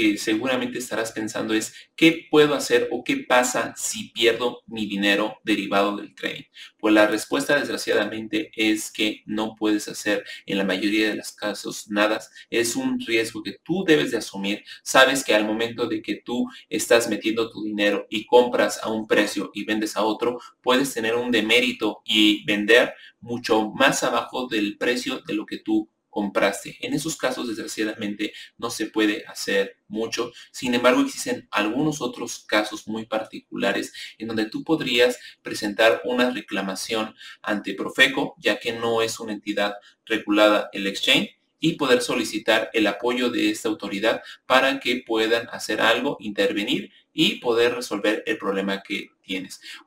[0.00, 5.36] que seguramente estarás pensando es, ¿qué puedo hacer o qué pasa si pierdo mi dinero
[5.44, 6.44] derivado del trading?
[6.78, 11.90] Pues la respuesta desgraciadamente es que no puedes hacer en la mayoría de los casos
[11.90, 12.18] nada.
[12.48, 14.64] Es un riesgo que tú debes de asumir.
[14.82, 19.06] Sabes que al momento de que tú estás metiendo tu dinero y compras a un
[19.06, 24.78] precio y vendes a otro, puedes tener un demérito y vender mucho más abajo del
[24.78, 26.76] precio de lo que tú compraste.
[26.80, 30.32] En esos casos, desgraciadamente, no se puede hacer mucho.
[30.50, 37.14] Sin embargo, existen algunos otros casos muy particulares en donde tú podrías presentar una reclamación
[37.42, 39.74] ante Profeco, ya que no es una entidad
[40.04, 45.80] regulada el exchange y poder solicitar el apoyo de esta autoridad para que puedan hacer
[45.80, 49.10] algo, intervenir y poder resolver el problema que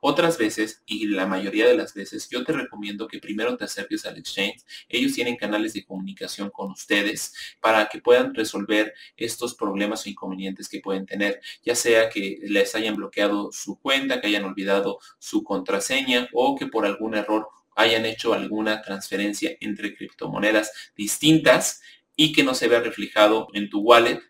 [0.00, 4.06] Otras veces, y la mayoría de las veces, yo te recomiendo que primero te acerques
[4.06, 4.64] al exchange.
[4.88, 10.68] Ellos tienen canales de comunicación con ustedes para que puedan resolver estos problemas o inconvenientes
[10.68, 15.44] que pueden tener, ya sea que les hayan bloqueado su cuenta, que hayan olvidado su
[15.44, 21.82] contraseña o que por algún error hayan hecho alguna transferencia entre criptomonedas distintas
[22.16, 24.20] y que no se vea reflejado en tu wallet.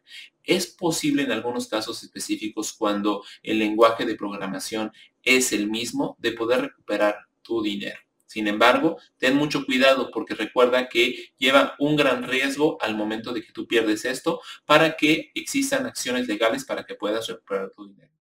[0.45, 4.93] Es posible en algunos casos específicos cuando el lenguaje de programación
[5.23, 7.99] es el mismo de poder recuperar tu dinero.
[8.27, 13.43] Sin embargo, ten mucho cuidado porque recuerda que lleva un gran riesgo al momento de
[13.43, 18.14] que tú pierdes esto para que existan acciones legales para que puedas recuperar tu dinero.